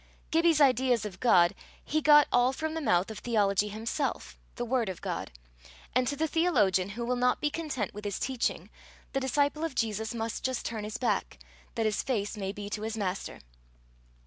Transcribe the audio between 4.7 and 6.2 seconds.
of God; and to